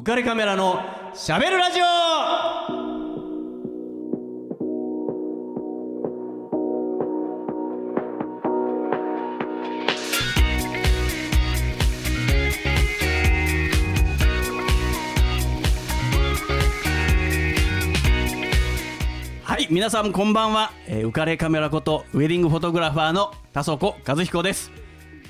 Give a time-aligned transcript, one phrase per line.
[0.00, 0.80] 浮かれカメラの
[1.12, 1.84] しゃべるラジオ。
[19.44, 24.72] はい皆さんこんばんは、えー浮かれカメラことウェディングフォトグラファーの田底和彦です、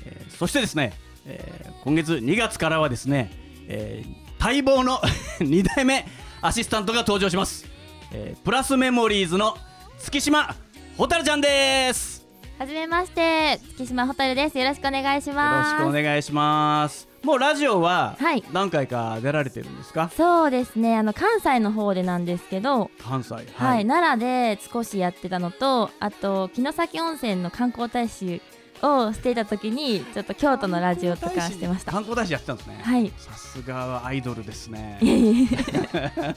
[0.05, 0.93] えーそしてですね、
[1.25, 3.31] えー今月2月からはですね、
[3.67, 4.97] えー待望の
[5.37, 6.03] 2代目
[6.41, 7.67] アシスタントが登場します、
[8.11, 9.55] えープラスメモリーズの
[9.99, 10.55] 月島
[10.97, 12.25] 蛍ちゃんです。
[12.57, 14.57] はじめまして月島ホタルです。
[14.57, 17.07] よろしくお願いしよろますしくお願いします。
[17.21, 18.43] もうラジオははい。
[18.51, 20.97] 何回か出られてるんですか、そうですね。
[20.97, 22.89] あの関西の方でなんですけど。
[22.99, 23.35] 関西。
[23.35, 28.41] はい、奈良で少しやってたのとあと城崎温泉の観光大使
[28.83, 31.91] をしていた時にちょっと京都のラジオとかしてました。
[31.91, 32.81] 観光大使やってたんですね。
[32.83, 33.11] はい。
[33.17, 34.99] さすがはアイドルですね。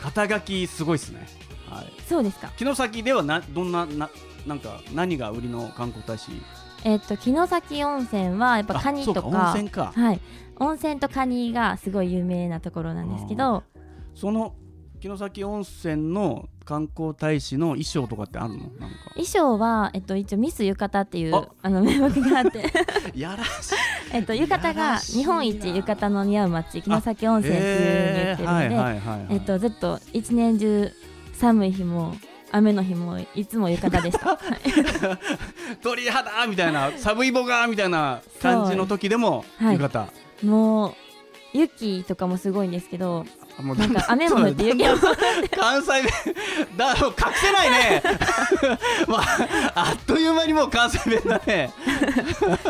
[0.00, 1.26] 肩書きすごいですね。
[1.70, 1.92] はい。
[2.08, 2.50] そうですか。
[2.56, 4.10] 城崎ではなどんなな
[4.46, 6.30] なんか何が売りの観光大使？
[6.84, 9.26] えっと城崎温泉はやっぱカニとか。
[9.26, 9.92] 温泉か。
[9.94, 10.20] はい。
[10.60, 13.64] 温泉とカニがすごい有名なところなんですけど。
[14.14, 14.54] その
[15.00, 18.58] 城崎温泉の観光大使の衣装とかってあるの？
[18.58, 18.96] なんか。
[19.14, 22.70] 衣装は、えっと、一応ミス浴衣っていうああの名目があって
[23.18, 23.74] やらしい。
[24.12, 29.26] えっと、浴衣が日本一浴衣の似合う街城崎温泉っていう風に言ってるので、はいはいはいはい。
[29.30, 30.92] えっと、ずっと一年中
[31.32, 32.14] 寒い日も
[32.52, 34.28] 雨の日もいつも浴衣でした。
[34.36, 40.08] はい鳥肌みたいな寒いボガーみたいな感じの時でもはい浴衣。
[40.42, 40.94] もう
[41.52, 44.94] 雪とかもすごいんですけど、あもうなんか雨も降って雪も
[45.50, 46.10] 関西弁
[46.76, 48.02] だ隠せないね。
[49.08, 51.72] まああっという間にもう関西弁だね。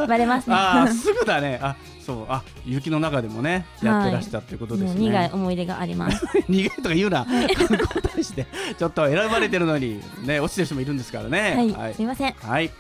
[0.08, 0.56] バレますね。
[0.56, 1.58] あーすぐだね。
[1.62, 2.26] あそう。
[2.30, 6.24] あ雪の中でもねやってらしたっていうことですね、苦い思い出があります。
[6.48, 7.26] 苦いとか言うな。
[7.26, 8.46] 観光大使で。
[8.78, 11.54] ちょっと選ばれてるのにね落ちてる人もいるんですからね。
[11.54, 11.94] はい、はい。
[11.94, 12.32] すいません。
[12.32, 12.70] はい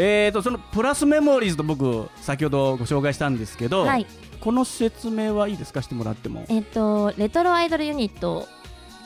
[0.00, 4.06] えー、とそのプラスメモリーズと僕先ほどご紹介したんですけど、はい、
[4.40, 5.82] この説明はいいですか？
[5.82, 6.46] してもらっても。
[6.48, 8.46] えっと、レトロアイドルユニット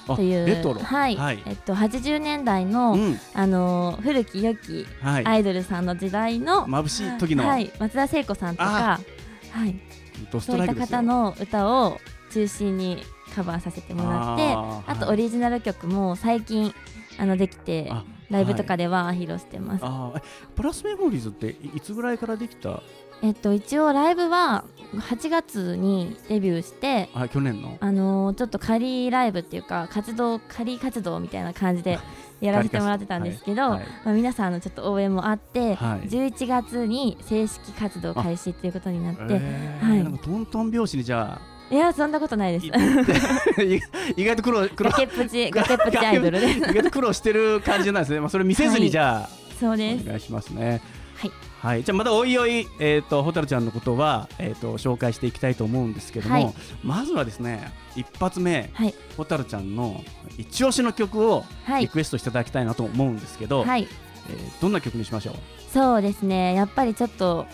[0.07, 0.81] あという、レトロ？
[0.81, 1.43] はい、はい。
[1.47, 3.19] えっと、80年代の、うん。
[3.33, 9.01] あのー古き良きはい、アイドルさんの時代の、眩しい時の、はい、松田聖子さんとか、
[9.51, 9.81] はい、
[10.41, 11.99] そういった方の歌を
[12.33, 13.03] 中心に
[13.35, 15.15] カバーさせてもらってあとはい。
[15.15, 16.75] オリジナル曲も最近
[17.19, 20.23] あのできてあライブとかでは披露してます、あーえ
[20.57, 22.83] プラスメモリーズっていいつぐらいからできた？
[23.23, 27.77] えっと一応ライブは8月にデビューしてあ去年の？
[27.79, 32.01] あのーちょっと仮ライブっていうか活動仮活動みたいな感じで
[32.41, 33.71] やらせてもらってたんですけど、はい。
[33.73, 33.87] はい。
[34.05, 36.09] まあ、皆さんのちょっと応援もあって、はい。
[36.09, 39.87] 11月に正式活動開始っていうことになってえー。
[39.87, 40.03] はい。
[40.03, 42.67] なんかトントン拍子にじゃあいやそんなことないです。
[42.67, 43.81] い
[44.21, 44.91] 意外と苦労 苦労。
[44.91, 48.21] 崖っぷち崖っぷちアイドルで 意外と苦労してる感じなんですね。
[48.21, 49.29] まあそれ見せずにじゃあ、
[49.59, 50.05] そうです。
[50.05, 50.83] お願いしますね。
[51.17, 51.33] はい。
[51.63, 56.55] はい、じゃあまたおいおいえっ、と蛍ちゃんのことはえっ、と紹介していきたいと思うんですけども、はい。
[56.83, 58.95] まずはですね一発目はい。
[59.17, 60.05] 蛍ちゃんの
[60.37, 61.83] 一押しの曲をはい。
[61.83, 63.87] リクエストしていただきたいなと思うんですけど、はい。
[64.29, 65.35] えーどんな曲にしましょう？
[65.73, 66.55] そうですね。
[66.55, 67.47] やっぱりちょっと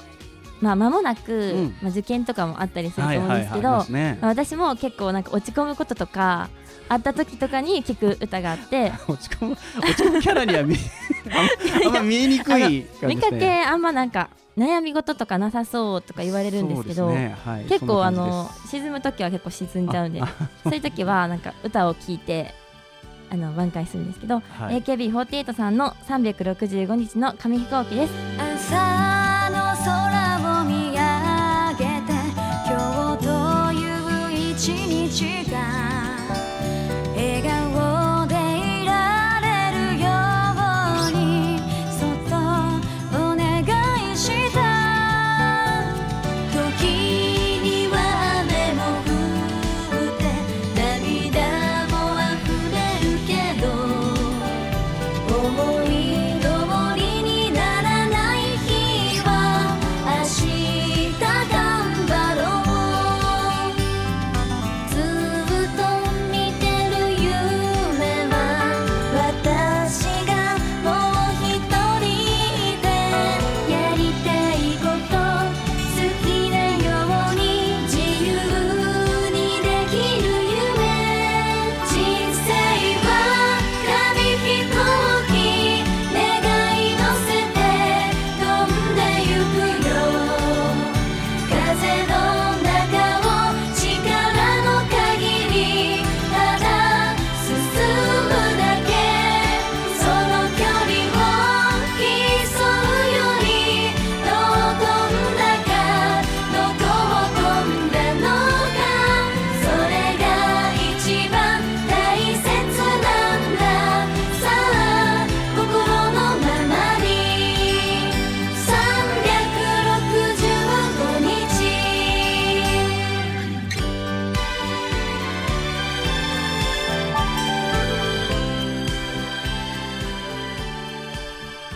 [0.60, 1.76] まあ間もなく、うん。
[1.82, 4.18] まあ、受験とかもあったりすると思うんですけど、ありますね。
[4.20, 6.48] まあ私も結構なんか落ち込むこととか
[6.88, 10.76] あった時とかに聴く歌があって 落ち込む落ち込むキャラには見
[11.30, 13.14] あんあんま見えにくい感じですね。
[13.14, 17.36] 見かけあんまなんか悩み事とかなさそうとか言われるんですけどね。
[17.44, 17.64] はい。
[17.66, 20.26] 結構あの沈む時は結構沈んじゃうんであ
[20.64, 22.54] そういう時はなんか歌を聴いて
[23.30, 24.82] あの挽回するんですけど、はい。
[24.82, 28.12] AKB48 さんの365日の紙飛行機です
[35.10, 35.47] 一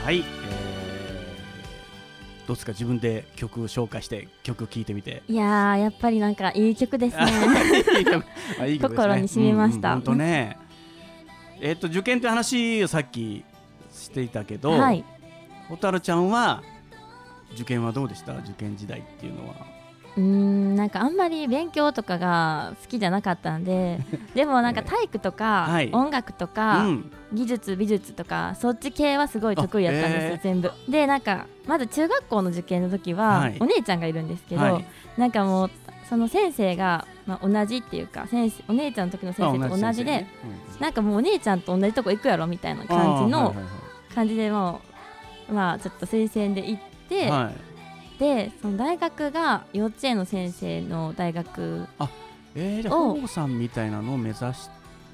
[0.04, 0.62] はい、えー
[2.44, 5.22] どうですか自分で曲紹介して曲聴いてみて。
[5.28, 7.25] いやーやっぱりなんか いい曲ですね。
[8.81, 9.93] 心に染みました。
[9.93, 10.58] 本当ね
[11.60, 13.44] えっ、と受験って話をさっき
[13.93, 15.04] していたけど、はい。
[15.69, 16.64] 蛍ちゃんは
[17.55, 18.32] 受験はどうでした？
[18.38, 19.55] 受験時代っていうのは
[20.17, 23.99] うーんなんかあんまり勉強とかが好きじゃなかったんで
[24.35, 25.91] でもなんか体育とか、はい。
[25.93, 27.12] 音楽とか、うん。
[27.32, 30.70] 技術美術とかそっち系はすごい得意だったんですよ全部。
[30.88, 33.56] でなんかまず中学校の受験の時は、はい。
[33.59, 34.85] お姉ちゃんがいるんですけど、はい。
[35.17, 35.70] なんかもう
[36.09, 40.26] その先生が、まあ、同じっていうか先生お姉ちゃんの時の先生と同じで、
[40.79, 43.55] なんかもうお姉ちゃんと同じとこ行くやろみたいなうん感じの
[44.15, 44.82] 感じでも
[45.49, 47.31] うまあちょっと推薦で行って、
[48.22, 51.86] でその大学が幼稚園の先生の大学
[52.54, 54.44] えー、じゃあを保護さんみたいなのを目指し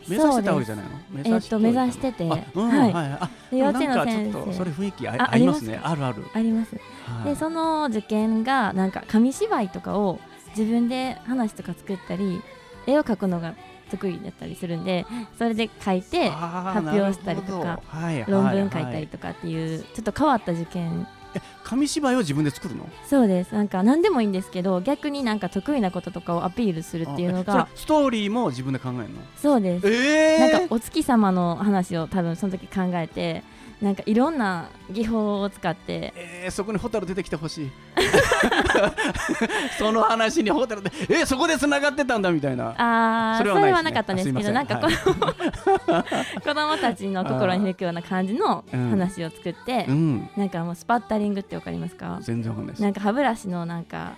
[0.08, 0.90] 目指してたわけじゃないの？
[1.10, 2.92] 目えっと目指してて、あ、うん、はい。
[2.92, 4.64] はい、あ、で幼稚園の先ちょっとそ生。
[4.64, 5.80] れ雰囲気ああありますね。
[5.82, 6.24] あるある。
[6.34, 6.74] あります。
[6.74, 6.80] は
[7.22, 7.24] い。
[7.30, 10.18] でその受験がなんか紙芝居とかを
[10.56, 12.42] 自分で話とか作ったり
[12.86, 13.54] 絵を描くのが
[13.90, 15.06] 得意だったりするんで
[15.38, 18.02] それで書いてあー発表したりとかなるほど。
[18.02, 21.17] はいはい論文書いたはいりとかっていうちょっと変わった受験え
[21.64, 22.88] 紙芝居を自分で作るの？
[23.06, 23.52] そうです。
[23.54, 29.20] なんか何でもいいんですけど逆になんか得意なこととかをアピールするっていうのがれストーリーも自分で考えるの？
[29.36, 29.86] そうです。
[29.86, 33.42] えなんかお月様の話を多分その時考えて
[33.80, 36.12] なんかいろんな技法を使って。
[36.16, 37.70] えー、そこにホタル出てきてほしい。
[39.78, 42.74] その話にホタルでえー、そこで繋がってたんだみたいな。
[42.76, 43.66] あーそそれはね。
[43.66, 46.02] れはなかったんですけどなんかこの、
[46.42, 48.90] 子供たちの心に響くような感じのうん。
[48.90, 50.28] 話を作って、うん。
[50.36, 52.82] なんかもうスパッタリングってわかりますか全然わかんないです。
[52.82, 54.14] なんか歯ブラシのなんか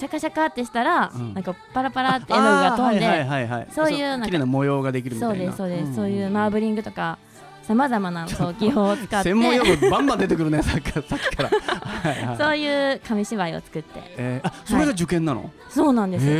[0.00, 1.34] シャカシャカってしたら、うん。
[1.34, 5.34] なんかパラパラって絵の具が飛んで、あーはいはいはいはい、そういうなんか綺麗な模様ができるみたいな。
[5.34, 5.94] そうですそうです、ん。
[5.94, 7.18] そういうマーブリングとか
[7.62, 9.30] さまざまなそう技法を使って。
[9.30, 11.48] 専門用語バンバン出てくるねさっきからさっきから。
[11.50, 12.36] はいはい。
[12.36, 14.02] そういう紙芝居を作って。
[14.16, 16.26] えー、あそれが受験なの、そうなんです。
[16.26, 16.36] よへ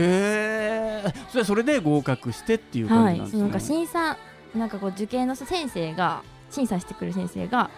[1.07, 4.17] えそれそれで合格してっていう感はい、じなんですね、そのなんか審査
[4.55, 7.71] なんかこう受験の先生が審査してくる先生が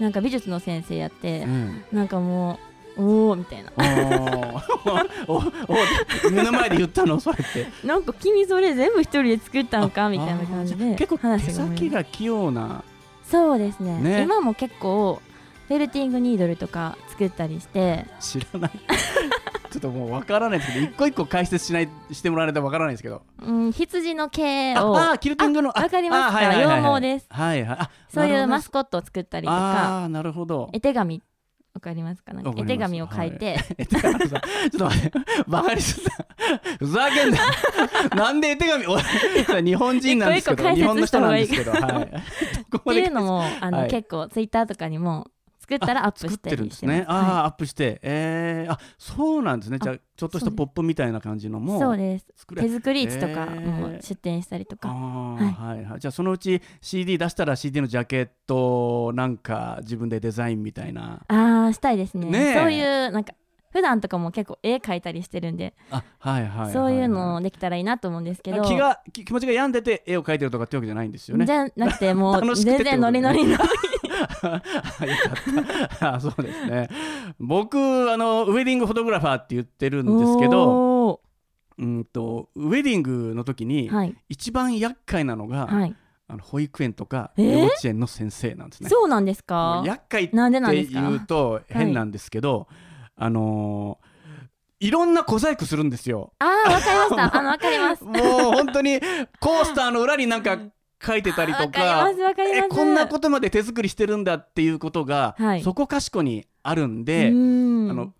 [0.00, 1.84] なんか美術の先生やってう、ん。
[1.92, 2.58] なんかもう
[2.96, 3.72] おおみたいな。
[3.76, 4.62] おー。
[5.28, 7.18] おお目の前で言ったの？
[7.20, 7.66] それって。
[7.86, 10.08] なんか君それ全部一人で作ったのか？
[10.08, 12.82] みたいな感じで結構手先が器用な。
[13.24, 13.98] そうですね。
[14.00, 14.22] ね。
[14.22, 15.20] 今も結構
[15.68, 18.06] フェルティングニードルとか作ったりして。
[18.20, 18.70] 知らない。
[19.70, 23.22] ちょっともうわからないですけど一個一個解説しないしてもらわないとわからないですけど。
[23.42, 24.96] うん、羊の毛あを。
[24.96, 26.32] あーキルティングのあわかります。
[26.34, 27.26] か羊毛です。
[27.28, 27.76] はいはい。
[27.80, 30.04] あそういうマススコットを作ったりとか。
[30.04, 30.70] あなるほど。
[30.72, 31.22] 絵手紙
[31.76, 32.32] わかりますか？
[32.32, 35.12] なんか絵手紙を書いて、えてかあのさちょっと待って。
[35.46, 36.10] バカにすんな。
[36.78, 37.38] ふざけんな。
[38.16, 38.86] なんで絵手紙？
[38.86, 41.72] 俺日本人なんですけど日本の人なんですけど。
[41.72, 42.10] はい。
[42.72, 43.90] こっていうのもあの、はい。
[43.90, 45.26] 結構ツイッターとかにも
[45.66, 47.04] 作ったらアップ作っしたてるんですね。
[47.08, 49.78] ああ、アップして、えー、あそうなんですね。
[49.82, 52.26] じゃあちょっとしたポップみたいな感じのもそうです。
[52.54, 54.92] 手作り市とかも出店したりとあか、ー
[55.52, 55.84] はい。
[55.84, 56.00] はい。
[56.00, 61.22] じゃあそのうち CD 出したら CD のジャケットなんか自分でデザインみたいな。
[61.26, 62.30] ああしたいですね。
[62.30, 62.54] ねえ。
[62.54, 63.34] そういうなんか
[63.76, 66.72] 普段とかも結構絵描いたりしてるんで、あはいはいはいはい。
[66.72, 68.62] そういうのできたらいいなと思うんですけど。
[68.62, 71.44] 気が気気持ちが病んでて絵を描いてるとかってわけじゃないんですよね。
[71.44, 73.58] じゃなくてもう 全然ノリノリの
[76.00, 76.88] あ そうですね。
[77.38, 77.78] 僕
[78.10, 81.20] あのウェディングフォトグラファーって言ってるんですけど、お
[81.78, 84.14] うんとウェディングの時にーはい。
[84.28, 85.94] 一番厄介なのが、はい。
[86.28, 87.58] あの保育園とかえー？
[87.58, 88.88] 幼稚園の先生なんですね。
[88.88, 92.66] そうなんですもかう厄介って言うと変なんですけど、
[93.16, 94.06] あのー
[94.78, 96.34] いろんな小細工するんですよ。
[96.38, 97.38] ああわかりました。
[97.38, 98.04] あのわかります。
[98.04, 98.14] もう
[98.52, 99.00] 本当に
[99.40, 100.58] コースターの裏になんか
[101.04, 102.10] 書いてたりとわか
[102.70, 105.62] こんなことまで手作りしてるんだっていうことが、はい。
[105.62, 108.12] そこかしこにあるんうで、あの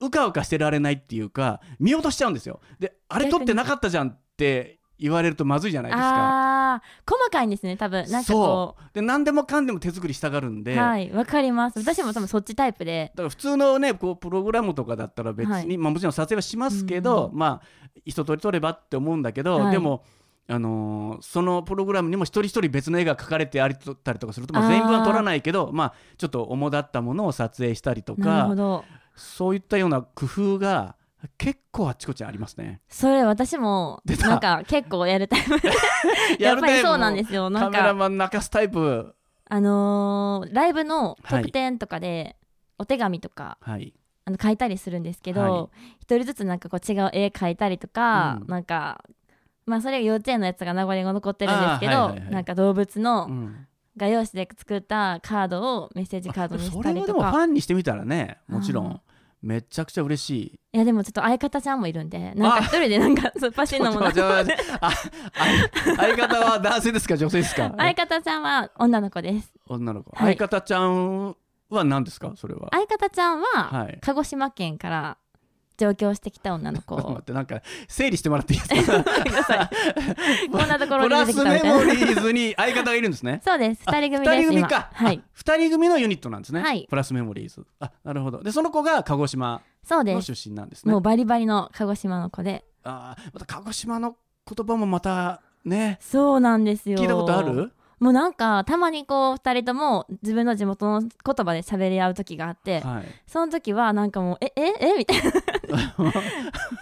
[0.00, 2.60] うかうかしてられないっていうか見落としちゃうんですよ。
[2.78, 6.82] であれ撮ってなかったじゃんって言われるとまずいじゃないですか。
[7.08, 8.10] 細かいんですね多分。
[8.10, 8.94] なんかこそう。
[8.94, 11.78] で何でもかんでも手作りしたがるんで、うはいわかります。
[11.78, 13.12] 私も多分そっちタイプで。
[13.14, 15.78] だから普通のねこうプログラムとかだったら別に、はい。
[15.78, 17.38] まあ、もちろん撮影はしますけど、うん。
[17.38, 19.72] まあ一通り撮ればって思うんだけど、はい。
[19.72, 20.04] でも、
[20.48, 28.84] あのーそのプログラムにも一人一人別の絵が描かれてありたりとかすると、まあ、全部は撮らないけどまあ、ちょっと主だったものを撮影したりとなるほかど。
[29.14, 30.96] そういったような工夫が
[31.38, 32.80] 結構あっちこっちにありますね。
[32.88, 35.50] それ私もなんか結構やるタイプ。
[36.42, 37.48] やっぱりそうなんですよ。
[37.50, 39.14] なんカメラかマン泣かすタイプ。
[39.48, 42.36] あのーライブの特典とかで
[42.78, 43.94] お手紙とかはい。
[44.24, 45.70] あの書いたりするんですけはど
[46.00, 48.46] 一人ずつなんかこう違う絵描いたりとかうん。
[48.48, 49.04] なんか
[49.66, 52.30] まあそれが幼稚園のやつが名残が残ってるんですけどはいはいはい。
[52.30, 53.66] なんか動物のうん。
[53.94, 57.12] 画用紙で作ったカードをメッセージカードにしそれはたりとか。
[57.12, 59.00] でもファンにしてみたらねもちろうんん
[59.42, 60.60] めちゃくちゃ嬉しい。
[60.72, 64.10] いやでもちょっと相方ちゃんもいるんでなんか一人でなんか そうパシンのもの。
[64.10, 64.62] ちょっと待って。
[64.80, 64.90] あ
[65.92, 67.74] 相相方は男性ですか女性ですか？
[67.76, 69.52] 相方ちゃんは女の子です。
[69.68, 70.36] 女の子、はい。
[70.38, 71.36] 相方ちゃん
[71.68, 72.32] は何ですか？
[72.36, 72.68] それは。
[72.72, 73.98] 相方ちゃんは、はい。
[74.00, 75.18] 鹿児島県から
[75.82, 76.94] 上京してきた女の子。
[76.96, 79.04] 待ってなんか整理してもらっていいですか？
[80.52, 82.06] こんなところプラに出てきスメモたみたいな。
[82.06, 83.40] リーズに相方がいるんですね。
[83.44, 83.82] そうです。
[83.86, 84.90] 二人組二です今人組か。
[84.92, 85.22] はい。
[85.32, 86.86] 二人組のユニットなんですね、はい。
[86.88, 87.66] プラスメモリーズ。
[87.80, 88.42] あなるほど。
[88.42, 90.92] でその子が鹿児島の出身なんですね。
[90.92, 92.64] もうバリバリの鹿児島の子で。
[92.84, 96.98] あーまた鹿児島の言葉もまたねそうなんですよ。
[96.98, 97.72] 聞いたことある？
[98.02, 103.04] もうなんかたまにこう二人とも自分の地元の言葉で喋り合う時があって、はい。
[103.28, 104.98] その時はなんかもうえええ？
[104.98, 105.32] みたいな。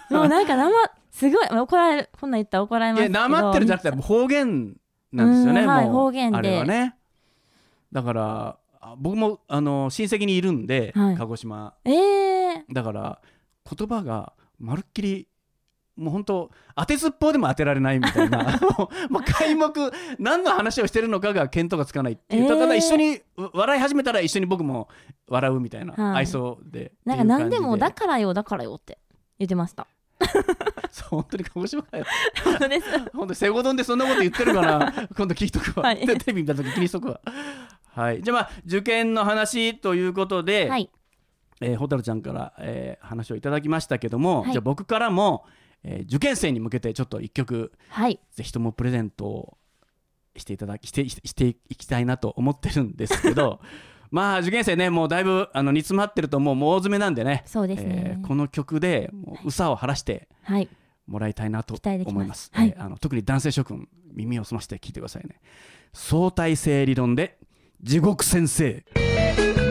[0.19, 0.71] もうなんか生
[1.11, 4.75] すごい怒られるこんなん言ったら怒られいやますけどなまってるじゃなくて方言
[5.13, 6.37] なんですよね、うんはい方言で。
[6.39, 6.95] あれはね。
[7.91, 11.17] だからあ僕もあの親戚にいるんで、はい。
[11.17, 11.75] 鹿児島。
[11.85, 13.21] えー、だから
[13.71, 15.27] 言葉がまるっきり
[15.95, 18.43] もう本当当てずっぽうでも当てられないみたいな。
[18.77, 22.13] もうもう皆目何の話をしてるのかが見当がつかない。
[22.13, 22.59] っていう、えー。
[22.59, 24.87] ただ一緒にう笑い始めたら一緒に僕も
[25.27, 26.15] 笑うみたいな、はい。
[26.19, 28.97] 愛想でなんか何でもだからよだからよって
[29.37, 29.87] 言ってました。
[30.91, 32.05] そう本当に鹿児島かよ
[32.43, 32.89] 本当です。
[32.89, 36.05] 本当にセゴドンでそんなこと言ってるから 今度聞いとくわ、はい。
[36.05, 37.21] テレビ見た時気にしとくわ。
[37.93, 38.21] はい。
[38.21, 40.89] じゃあまあ受験の話ということで、はい。
[41.61, 44.51] えー、蛍ちゃんから、えー話をいただきましたけども、はい。
[44.51, 45.45] じゃあ僕からも、
[45.83, 49.57] えー受験生に向けてちょっと一曲はいぜひともプレゼントを
[50.37, 53.59] していただきしてしていきたいなと思ってるんですけど
[54.11, 60.69] まあ受験生ねもうだいぶあの煮詰まってるともうもう大詰めなんでねそうですね、えーこの曲でもううさを晴らしてはい
[61.07, 62.49] もらいたいなと思います。
[62.53, 65.41] はいえーあの特に男性諸君耳を澄まして聞いてくださいね。
[65.93, 67.37] 相対性理論で
[67.81, 69.70] 地獄先生。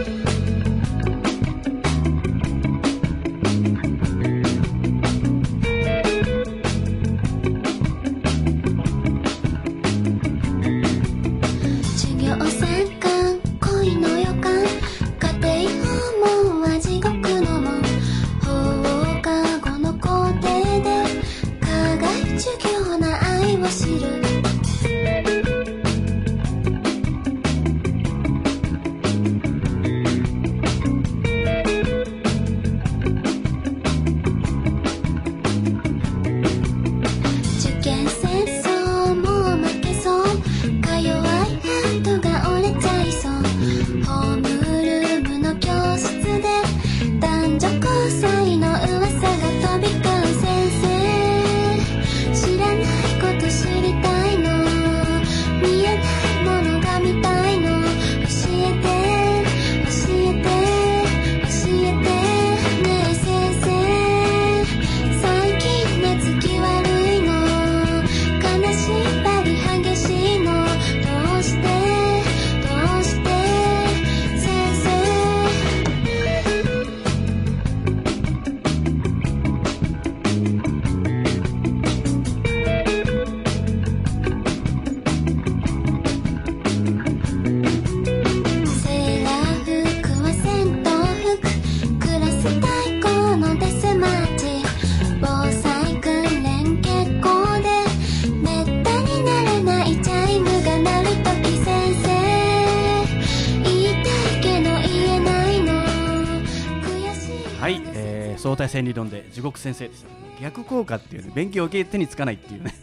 [108.73, 110.07] えー相対性理論で地獄先生です。
[110.41, 112.75] 逆効果っていうね勉強を受け手につかないっていうね。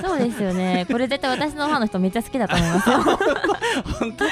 [0.00, 0.86] そうですよね。
[0.90, 2.90] これ絶対私のファンの人めっちゃ好きだと思います。
[2.90, 2.98] よ
[3.98, 4.24] 本当。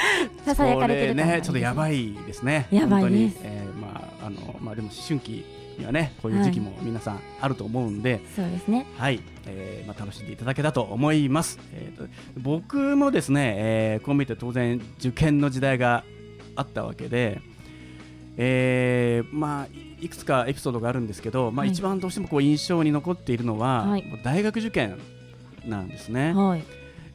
[0.45, 2.67] ささやかれてるねちょっとやばいですね。
[2.71, 3.37] やばいです。
[3.43, 5.45] えーまああのまあでも思春期
[5.77, 8.85] にはねこういう時期も皆さんあると思うんで、そうですね。
[8.97, 12.07] はい、えーまあ、楽しんでいただけたと思います、えーと
[12.37, 16.03] 僕もですね、えーこう見て当然受験の時代が
[16.55, 17.41] あったわけで、
[18.37, 19.67] えーまあ
[20.01, 21.69] いくつかエピソードがあるんですけど、まあ、はい。
[21.69, 24.03] 一番どうしてもこう印象に残っているのは、はい。
[24.23, 24.97] 大学受験
[25.65, 26.63] なんですね、はい。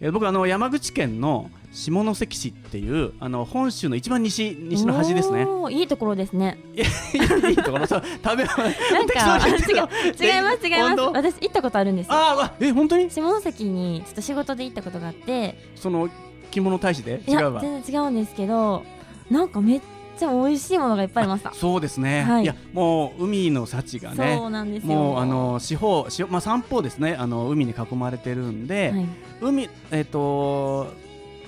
[0.00, 5.46] えー僕あの山口県の下関市っていうあの本州の一番西西の端ですね。
[5.70, 6.56] いいところですね。
[6.74, 11.00] いいところそう食べ なん適か当に言ってるの違います違います。
[11.12, 12.12] 私行ったことあるんですよ。
[12.14, 13.10] あえ本当に？
[13.10, 15.58] 下関にちょっと仕事で行ったことがあって。
[15.74, 16.08] その
[16.50, 17.20] 着物大使で？
[17.28, 17.60] 違うわ。
[17.60, 18.82] 全然違うんですけど
[19.30, 19.80] なんかめっ
[20.18, 21.52] ちゃ美味しいものがいっぱいありました。
[21.52, 22.42] そうですね、はい。
[22.42, 24.92] い、やもう海の幸がねそうなんですよ。
[24.92, 29.06] もうあの四方四方まあ三方ですねあの海に囲まれてるんで、はい。
[29.40, 30.88] 海えっ、と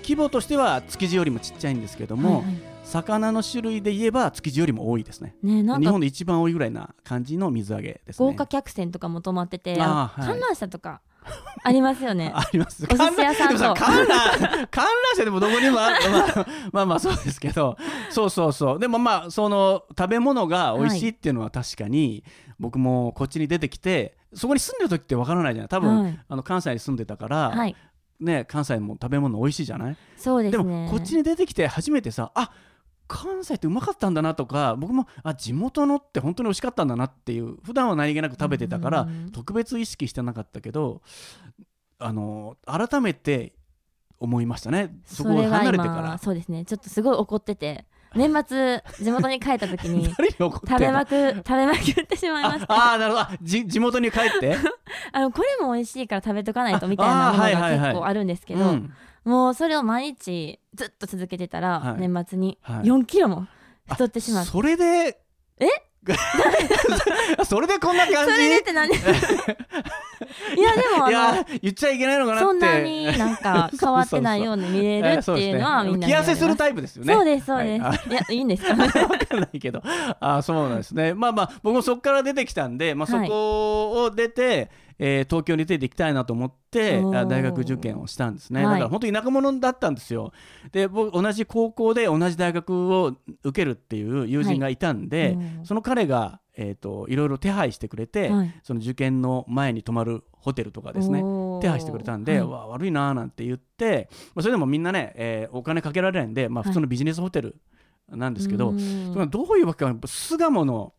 [0.02, 2.54] 規模としては築地よりもちっちゃいんですけども、はいはい。
[2.84, 5.36] 魚の種類で言えば築地よりも多いですね。
[5.42, 8.26] 日ねなんか本で一番多いぐらいな感じの水揚げですね。
[8.26, 11.00] 豪華客船とかも泊まってて観覧車とか
[11.62, 12.84] ありますよね あります。
[12.84, 14.08] お寿司屋さんと 観覧
[14.70, 17.76] 観覧車でもどこにもある、まあ、まあまあそうですけど、
[18.10, 18.78] そうそうそう。
[18.78, 22.24] でもまあその食べ物が美味しいっていうのは確かに、
[22.58, 25.68] 僕もこっちに出てきて、そこに住んでる時ってわからないじゃない。
[25.68, 27.76] 多分、はいあの関西に住んでたから、はい
[28.20, 29.94] ね関西も食べ物美味しいじゃない。
[29.94, 32.50] でそうですねもこっちに出てきて初めてさ、あ
[33.12, 41.02] 関西ってうまかったんだなとか僕もあ地元のって本当に美味しかったんだなっていう普段は何気なく食べてたからうん特別意識してなかったけど
[41.98, 43.54] あの改めて
[44.20, 44.94] 思いましたね。
[45.06, 46.00] そこをそれは離れてから。
[46.00, 46.64] 今そうですね。
[46.66, 50.04] ちょっとすごい怒ってて年末地元に帰った時に
[50.38, 53.20] 食べまく食べまくってしまいましたああーなるほど。
[53.20, 54.56] あじ地元に帰って？
[55.12, 57.80] あのこれも美味しいから食べとかないとみたいなのがはいはいはい。
[57.80, 58.92] 結構あるんですけど、うん
[59.24, 62.00] もうそれを毎日ずっと続けてたら、はい。
[62.00, 62.84] 年末にはい。
[62.84, 63.46] 4キロも
[63.88, 65.18] 太ってしまって、それで？
[65.58, 65.66] え？
[67.44, 68.32] それでこんな感じ？
[68.32, 68.88] それでって何？
[70.56, 72.44] いやでもあいのや言っちゃいけないのかなって。
[72.46, 76.46] そんなになんか 変わってないように見れるっていうのはみんなに気痩せす。
[76.46, 77.12] るイタイプですよね。
[77.14, 78.00] そうですそうです、はい。
[78.08, 78.74] い、やいいんですか？
[78.74, 79.82] わかんないけど、
[80.20, 81.12] あそうなんですね。
[81.14, 83.28] まあまあ、僕もそこから出てきたんで、まあ、そはい。
[83.28, 84.70] こを出て、
[85.02, 88.64] えー東京に出ていきたいなと思って、大学受験をしたんですね。
[88.64, 88.74] はい。
[88.74, 90.32] だから本当に田舎者だったんですよ。
[90.72, 95.64] で、僕、同じ高校で同じ大学を受けるっていう友人がいたんで、うん。
[95.64, 98.54] その彼が、えー、といろいろ手配してくれて、はい。
[98.62, 101.22] その受験の前に泊まるホテルとかですね。
[101.62, 107.56] 手配してくれたんで、わ悪いなーなんて言って、まあ、それでもみんなね、えーお金かけられないんで、まあ、普通のビジネスホテル
[108.10, 110.92] なんですけど、どういうわけか巣鴨の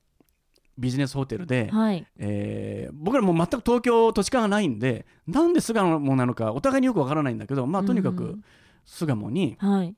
[0.82, 2.06] ビジネスホテルで、はい。
[2.17, 8.44] えー僕らもう全く東京土地勘がないんでなんで巣鴨なのかお互いによくわからないんだけど、まあ、とにかくうん
[8.86, 9.96] 巣鴨にはい。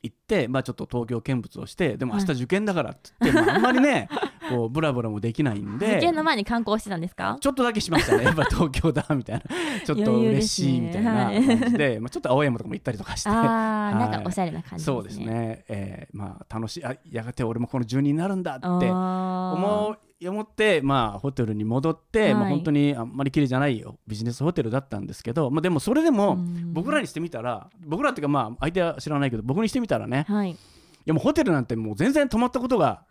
[0.00, 2.26] 行って、まあ、ちょっと東京見物をしてでも明はい。
[2.26, 4.08] 日受験だからって言って、まあ、あんまりね
[4.48, 7.36] こうブラブラもできないんで受験の前に観光してたんですか？
[7.40, 8.24] ちょっとだけしましたね。
[8.24, 9.42] やっぱ東京だみたいな。
[9.84, 13.28] ちょっと嬉しいみたいな感じで、まあ、ちょっと青山とかも行ったりとかして。
[13.28, 14.10] ああ、はい。
[14.10, 14.94] なんかおしゃれな感じですね。
[14.96, 16.84] そうですね、えーまあ楽しい。
[16.84, 26.72] あやがて俺もこの住人になるんだって思う思って、まあ、ホテルに戻って、まあ、はい本当にあんまり綺麗じゃないよビジネスホテルだったんですけど、まあ、でもそれでもうん。
[26.72, 30.50] 僕らにしてみたら僕らっていうかまあ相手は知らないけど僕にしてみたらねはい。
[30.50, 30.56] い
[31.04, 33.02] やもうホテルなんてもう全然泊まったことが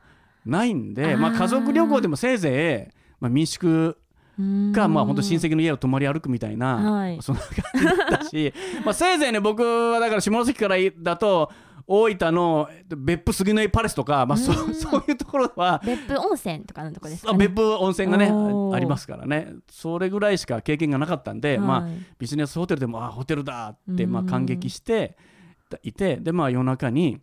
[0.46, 3.98] ないんでまあ、家族旅行でもせいぜい、まあ、民宿
[4.74, 7.18] か、まあ、本当親戚戚の家を泊まり歩くみたいな、はい。
[7.22, 8.54] そんな感じだったし
[8.86, 11.52] まあせいぜいね僕はだから下関からだと
[11.88, 14.74] 大分のえっと別府杉の井パレスとか、まあ、そうん。
[14.76, 17.36] そういうところは別府温泉とかのとこですかね。
[17.36, 19.54] あ別府温泉がねあありますからね。
[19.72, 24.12] それぐらいしか経験がなかったんで、まあはいビジネスホテルでもあホテルだってうん。
[24.12, 25.18] まあ感激して
[25.84, 27.22] いてでまあ夜中に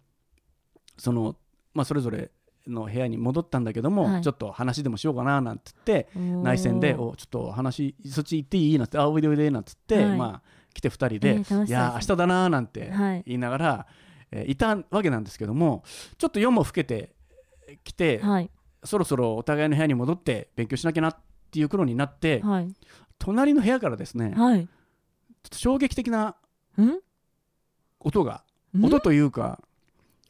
[0.96, 1.36] その
[1.74, 2.30] まあそれぞれ
[2.66, 4.22] の部屋に戻ったんだけども、はい。
[4.22, 10.18] ちょっと話でもしようかななんて言って内線で「おちょっと話そっち行っていい?」なんて「あおいでおいで」なんて言って、はい。
[10.18, 13.22] まあ来て2人でですいや明日だな」なんてはい。
[13.26, 13.86] 言いながら、
[14.36, 15.84] えーいたわけなんですけども
[16.18, 17.14] ちょっと夜も更けて
[17.84, 18.50] きて、はい。
[18.84, 21.16] そろそろお互いの部屋に戻って勉強しなきゃなっ
[21.50, 22.68] ていう頃になって、はい。
[23.18, 24.66] 隣の部屋からですね、ちょはいっ
[25.50, 26.36] と衝撃的な
[26.78, 26.98] ん？
[28.00, 28.42] 音が
[28.76, 28.84] ん？
[28.84, 29.60] 音というか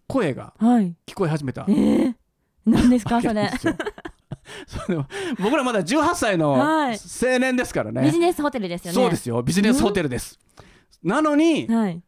[0.07, 0.95] 声がはい。
[1.07, 2.15] 聞こえ始めたえー、
[2.67, 3.51] 何ですかそれ？
[4.69, 5.07] それでも
[5.39, 6.99] 僕らまだ18歳のはい。
[6.99, 8.95] 青年ですからね、ビジネスホテルですよね。
[8.95, 9.43] そうですよ。
[9.43, 10.39] ビジネスホテルです、
[11.03, 12.03] なのにはい。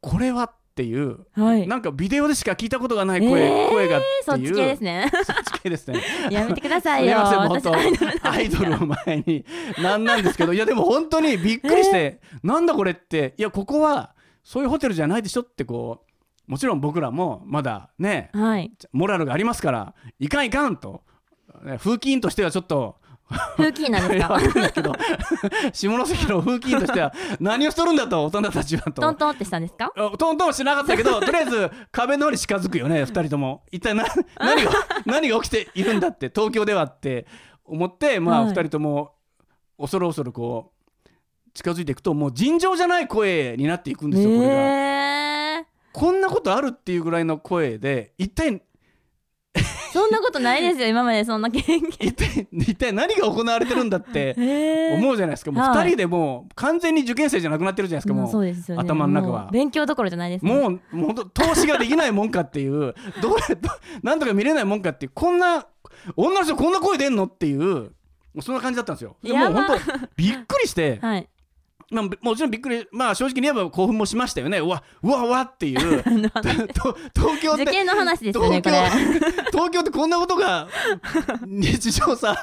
[0.00, 1.66] これはっていう、はい。
[1.66, 4.24] なんかビデオでしか聞いたことがない声,、えー声がっていう。
[4.24, 5.10] そっち系ですね。
[5.12, 6.00] そっち系ですね。
[6.30, 7.18] やめてくださいよ。
[8.22, 9.44] アイドルを前に。
[9.82, 10.52] なんなんですけど。
[10.52, 13.34] いやでも本当にびっくりして、 なんだこれって。
[13.36, 14.14] いやここは
[14.44, 16.04] そういうホテルじゃないでしょってこ
[16.46, 18.70] うもちろん僕らもまだねはい。
[18.92, 21.02] モラルがありますからいかんいかんと、
[21.64, 22.98] ね風紀委員としてはちょっと
[23.56, 24.14] 風紀なんですか？
[24.16, 24.92] いやわかんないけど。
[25.72, 28.92] 下関の風紀委員としては何をしとるんだと大人たちはと。
[29.02, 29.92] トントンってしたんですか？
[29.96, 33.62] あトントンしなかったけど とりあえず壁の方に近づくよね2人とも。
[33.70, 34.04] 一体な
[34.40, 34.70] 何が
[35.06, 37.26] 何が起きているんだって東京ではって
[37.64, 38.52] 思ってまあはい。
[38.52, 39.12] 2人とも
[39.78, 41.10] 恐る恐るこう
[41.54, 44.54] 近づいていくともう尋常じゃない声になっていくんですよこれが。
[44.54, 48.62] えこんなことあるっていうぐらいの声で一体
[50.08, 51.78] んなことないですよ今までそんな経験。
[52.00, 55.52] 一体一体何が行われてるんだって え思うじゃないですか。
[55.52, 55.86] もうはい。
[55.86, 58.44] 2人でもう完全に受験生じゃなくなってるじゃないですかもう。
[58.44, 58.54] ね。
[58.76, 59.48] 頭の中は。
[59.52, 60.44] 勉強どころじゃないです。
[60.44, 62.94] ねもう本当投資ができないもんかっていう。
[63.22, 63.68] どうやど
[64.02, 65.12] なんとか見れないもんかっていう。
[65.14, 65.66] こんな
[66.16, 67.92] 女の人こんな声出んのっていう。
[68.40, 69.16] そんな感じだったんですよ。
[69.22, 69.72] でも本当
[70.16, 70.98] びっくりして。
[71.02, 71.28] はい
[71.90, 74.58] まあ、もちろんびっくりまあ正直に言えば興奮もしましたよね。
[74.58, 76.02] うわうわうわっていう。
[76.74, 78.60] と東京って受験の話ですよね
[79.50, 80.68] 東京ってこんなことが
[81.46, 82.36] 日常さ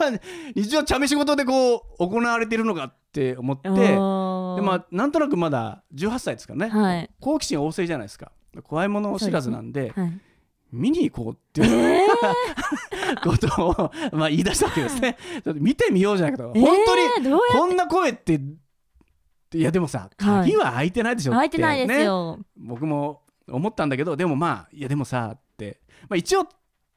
[0.55, 3.69] 日常茶飯事でこう行われているのかって思って。
[3.69, 7.09] でまあなんとなくまだ18歳ですからね、はい。
[7.19, 8.31] 好奇心旺盛じゃないですか。
[8.63, 10.19] 怖いもの知らずなんではい。
[10.71, 12.07] 見に行こうっていう、
[13.23, 15.17] ことを、まあ、言い出したわけですね。
[15.55, 18.41] 見てみようじゃないけど、えー本当にこんな声って
[19.57, 26.45] いやでもさ鍵は開いてないでしょって、開いてないですね、よ、僕も思ったんだけどでもまあいやでもさって、まあ、一応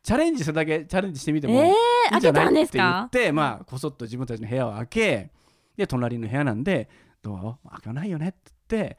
[0.02, 2.62] チャレンジするだけチャレンジしてみてもいえー、いんじゃない？
[2.62, 5.30] って言ってまあこそっと自分たちの部屋を開け
[5.76, 6.88] で隣の部屋なんで
[7.22, 8.38] ドアを開かないよねって
[8.70, 8.98] 言って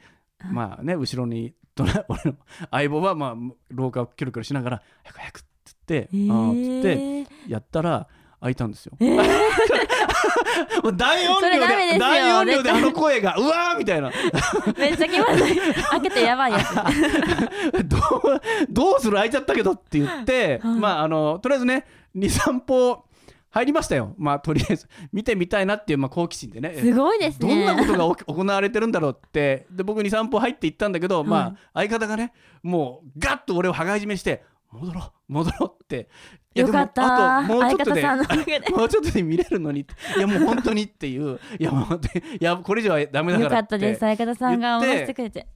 [0.51, 2.33] まあね後ろに隣 俺の
[2.71, 3.35] 相棒はまあ
[3.69, 5.47] 廊下をキョロキョロしながら早く早くって
[5.85, 8.07] 言って、えー、あーっつってやったら
[8.41, 8.93] 開いたんですよ。
[8.99, 9.19] えー
[10.83, 11.93] もう大音量それダメですよ。
[11.93, 14.11] で大音量であの声がうわーみたいな。
[14.77, 15.57] めっちゃ気まずい。
[15.91, 16.75] 開けてやばいやつ。
[17.85, 23.03] どうどうする開いちゃったけどって言って、はいまああのとりあえずね23歩
[23.51, 24.13] 入りましたよ。
[24.17, 26.75] まあとりあえず見てみたいなっていう、まあ、好奇心でね。
[26.79, 27.49] すごいですね。
[27.49, 29.65] どんなことが行われてるんだろうって。
[29.71, 35.33] で僕23歩入っていったんだけど、まあ相方がねもうガッと俺を羽交い締めして戻ろう。
[35.33, 36.09] 戻ろうって。
[36.55, 37.39] いやよかった。
[37.39, 38.69] あともうちょっとで相方さんのおかげで。
[38.73, 39.81] もうちょっとで見れるのに。
[39.81, 41.39] っていやもう本当にっていう。
[41.59, 42.25] いやもう本当に。
[42.35, 43.99] いやこれ以上はダメだかよらっかってたです。
[43.99, 45.47] 相方さんが応してくれて、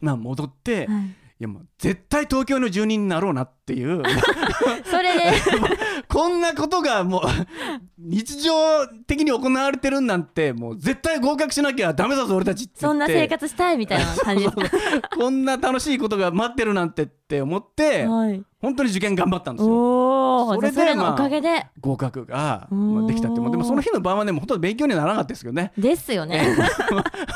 [0.00, 4.02] まあ戻って、い、はいやもう絶対東京の住人になろうなっていう。
[4.84, 5.32] それで
[6.14, 7.22] こんなことがもう
[7.98, 14.46] 日常的に行われてるんなんてもう絶対合格しなきゃダメだぞ俺たちってそんな生活したいみたいな感じ。
[15.18, 18.40] こんな楽しいことが待ってるなんてって思ってはい。
[18.60, 20.54] 本当に受験頑張ったんですよ。
[20.54, 25.72] それでそれのまあおかげで、合格が、まあ、できたってもでもその日の晩はねもうほとんど勉強にはならなかったですけどね。
[25.76, 26.56] ですよね。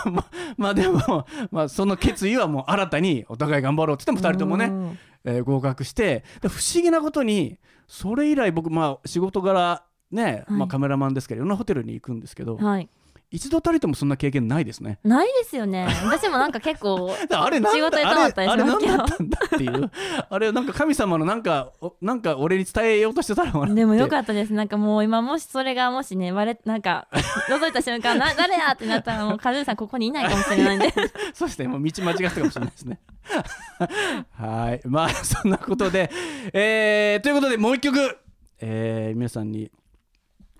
[0.07, 0.25] ま
[0.57, 10.59] まあでも、まあ、その決意はもう新たにお互い頑張ろうって言っても2人ともね、うんえー合格してで不思議なことにそれ以来僕まあ仕事柄ね、はい。
[10.59, 12.88] まあ、カメラマンですけどいろんなホテルに行くんですけど、はい
[13.31, 14.99] 一度たりともそんな経験ないですね。
[15.05, 15.87] ないですよね。
[16.05, 19.91] 私もなんか結構 あれ仕事でだあれ溜まったりしますけどだったんだっていう。
[20.31, 23.75] あれなんか神様のなんかおなんか俺に伝えようとしてたのかなって。
[23.75, 24.55] でもよかったです。
[24.55, 27.07] なんかもう今もしそれがもしね割れなんか
[27.51, 30.93] 覗いた瞬間な誰やってなったらもうカズーさんここにいないかもしれないんで。
[31.35, 32.99] そしてもう道間違ってたかもしれないですね。
[34.33, 34.81] はい。
[34.87, 36.11] まあそんなことで、
[36.55, 38.17] えーということでもう一曲、
[38.61, 39.71] えー皆さんに、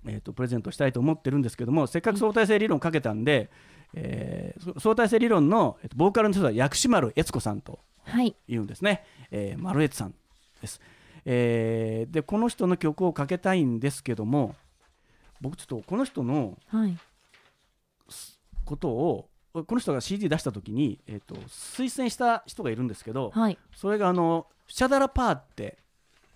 [0.05, 3.49] えー、とプレゼントしたいと思ってるんですけどもせっかく相対性理論かけたんで、
[3.93, 8.35] えーそ相対性理論の、えーとボーカルの人は薬師丸悦子さんとはい。
[8.47, 10.13] 言うんですね、えー、丸悦さん
[10.61, 10.79] です、
[11.25, 14.55] えーでこの人の曲をかけたいんですけども
[15.41, 16.97] 僕ちょっとこの人のはい。
[18.65, 23.57] ことをこの人が CD 出した時に、えー、と推薦した人がいるんですけどはい。
[23.75, 25.79] それがあのスチャダラパーって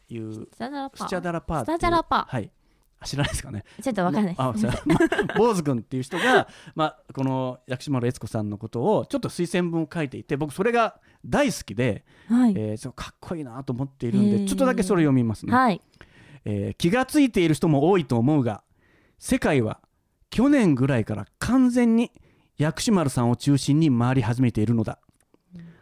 [0.09, 2.25] いうスタジャダラパーっていうスタジャラパー。
[2.25, 2.49] はい。
[2.49, 2.62] あ
[3.03, 3.63] 知らないですかね。
[3.81, 4.35] ちょっとわかんない。
[4.37, 4.65] あ、す
[5.37, 15.81] 坊主君っていう人が、まあ、この薬師丸悦子さんのことをちょっと推薦文を書いていて僕それが大好きで、はい、えーかっこいいなと思っているんでちょっとだけそれ読みますね、はい。
[16.45, 18.63] えー気がついている人も多いと思うが
[19.19, 19.79] 世界は
[20.29, 22.11] 去年ぐらいから完全に
[22.57, 24.99] 薬師丸さんを中心に回り始めているのだ、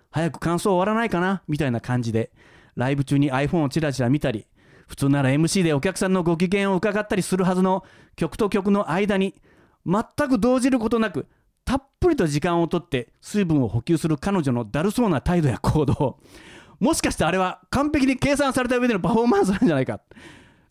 [0.10, 1.42] 早く感想終わらないかな？
[1.48, 2.32] みたいな感じで
[2.76, 4.46] ライブ中に iPhone をチラチラ見たり
[4.92, 7.86] 普通なら MC でお客さんのご機嫌を伺ったりするはずの
[8.18, 9.36] 曲と曲の間に
[9.86, 11.28] 全く動じることなく
[11.64, 16.20] たっぷりと時間をとって水分を補給する彼女のだるそうな態度や行動。
[16.82, 20.02] もしかしてあれは完璧に計算された上でのパフォーマンスなんじゃないか。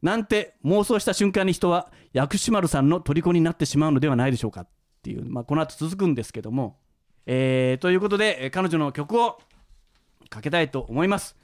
[0.02, 4.60] なんて妄想した瞬間に人は薬師丸さんの虜になってしまうのではないでしょうか。
[4.60, 4.68] っ
[5.02, 6.76] ていう、まあ、この後続くんですけども、
[7.24, 9.38] えーということで彼女の曲を
[10.28, 11.38] かけたいと思います、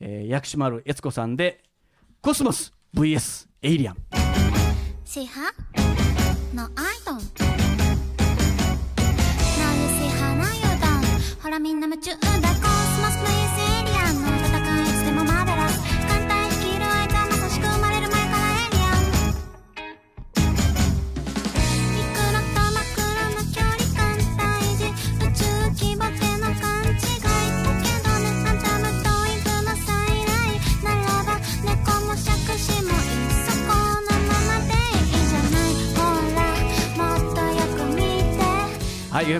[0.00, 1.62] えー薬師丸悦子さんで
[2.20, 3.96] 「コスモス VS エイリアン」
[5.04, 5.52] シハ？
[6.52, 6.72] のアイ
[7.06, 7.18] ドン。
[7.18, 7.22] Now
[9.74, 12.16] you see how now you don't ほらみんな夢中だ。
[12.16, 12.87] コス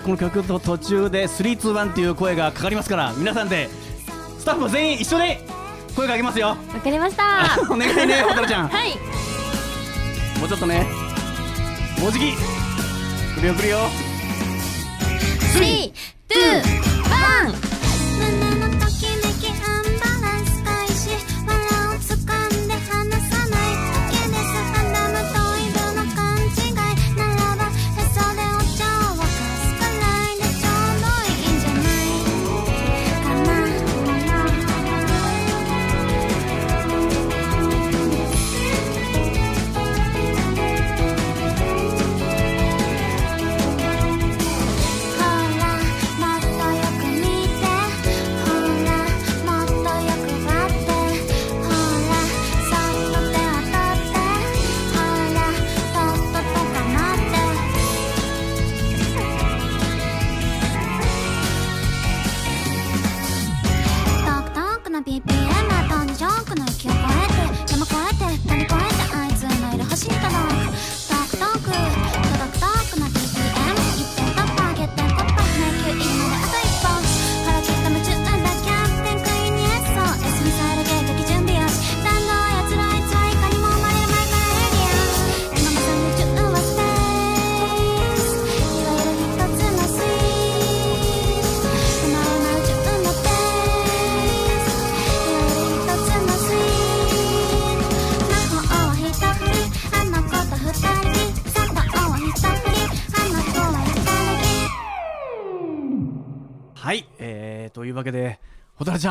[0.03, 3.69] この曲と途中で321っていう声がかかりますから皆さんで
[4.39, 5.39] スタッフも全員一緒に
[5.97, 6.49] 声かけますよ。
[6.49, 7.59] わかりました。
[7.73, 8.69] お願いね 蛍ちゃん。
[8.69, 8.91] はい。
[10.39, 10.87] もうちょっとね
[11.99, 12.33] もうじき
[13.37, 13.55] 来るよ。
[13.55, 13.79] 来るよ
[15.59, 15.93] 3、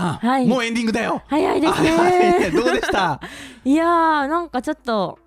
[0.02, 0.46] 蛍ちゃん、はい。
[0.48, 1.22] もうエンディングだよ。
[1.28, 2.52] 早いですはいね。
[2.52, 3.20] どうでした？
[3.66, 5.20] いやーなんかちょっと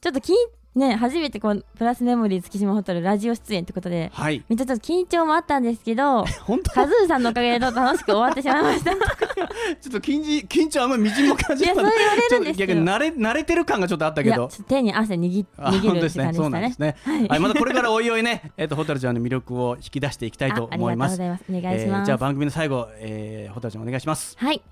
[0.00, 0.32] ちょっとき
[0.74, 4.44] ね初めてこうプラスメモリー月島ホタルラジオ出演ってことではい。
[4.48, 6.70] めっちゃちょっと緊張もあったんですけど 本当？
[6.70, 8.92] カズーさんのおかげで楽しく終わってしまいました。
[8.92, 8.96] い
[9.80, 14.48] ちょっと緊張緊張あんまりみじんも感じなかったやそう言われるんですちょっと逆よに慣れ慣れてる感がちょっとあったけど。
[14.68, 16.32] 手に汗握あ握るって感じでしたね。
[16.34, 16.96] そうなんですね。
[17.04, 17.28] はい。
[17.28, 21.18] はい、またこれからおいおいね、 えっ、と、ホタルちゃんの魅力を引き出していきたいと思います。
[21.18, 21.66] がとうございます。
[21.66, 24.36] お願いしえーます、じゃあ番組の最後、えー、ホタルちゃんお願いします。
[24.38, 24.62] はい、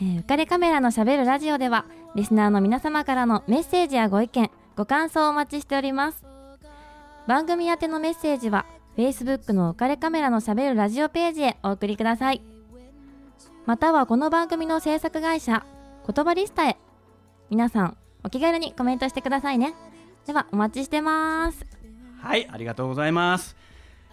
[0.00, 6.24] えー、浮かれカメラのしゃべるラジオではリスナーの皆様からのメッセージやご意見ご感想をお待ちしております。
[7.26, 12.42] 番組宛てのメッセージは Facebook の浮かれカメラのしゃべるラジオページへお送りください。
[13.66, 15.64] またはこの番組の制作会社
[16.06, 16.78] 言葉リスタへ。
[17.50, 19.74] 皆さんお気軽にコメントしてくださいね。
[20.26, 21.66] ではお待ちしてます。
[22.20, 23.56] はい、ありがとうございます。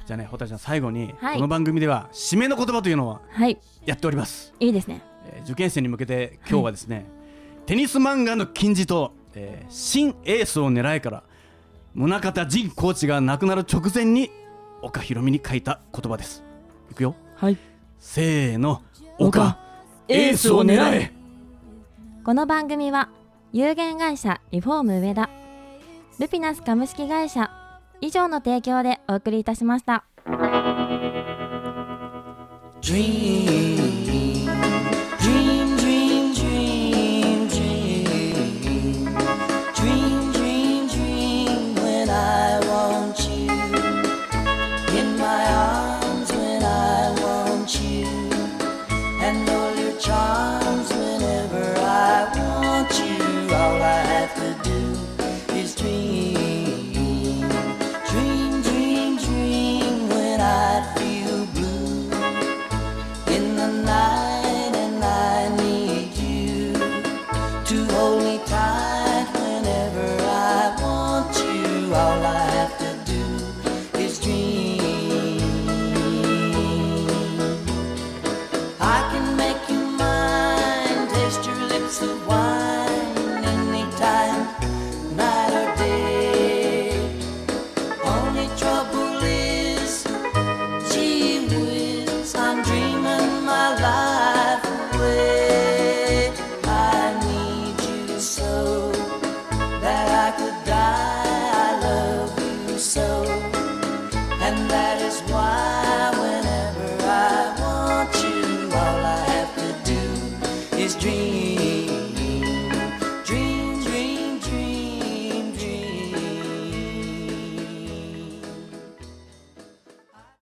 [0.06, 1.36] じゃあね、ホタルちゃん最後に、はい。
[1.36, 3.60] この番組では締めの言葉というのははい。
[3.86, 4.54] やっております。
[4.60, 5.02] いいですね。
[5.32, 7.06] えー受験生に向けて今日はですね、
[7.66, 11.24] テニス漫画の金字と、えー新エースを狙いから
[11.96, 14.30] 宗像仁コーチが亡くなる直前に
[14.82, 16.44] 岡ひろみに書いた言葉です。
[16.92, 17.16] いくよ。
[17.36, 17.58] はい
[17.98, 18.82] せーの、
[19.18, 19.58] 岡岡
[20.08, 21.12] エースを狙え。
[22.24, 23.10] この番組は
[23.52, 25.30] 有限会社リフォーム上田
[26.20, 27.50] ルピナス株式会社
[28.02, 30.06] 以上の提供でお送りいたしました
[32.82, 34.39] Dream